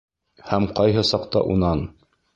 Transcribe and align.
Һәм 0.53 0.65
ҡайһы 0.79 1.05
саҡта 1.11 1.47
унан: 1.57 1.89